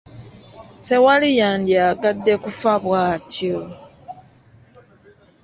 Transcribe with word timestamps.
Tewali 0.85 1.29
yandyagadde 1.39 2.33
kufa 2.43 2.71
bw’atyo. 2.83 3.57